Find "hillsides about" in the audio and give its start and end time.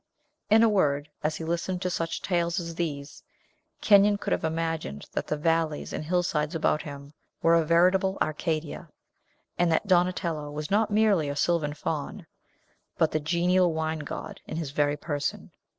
6.03-6.81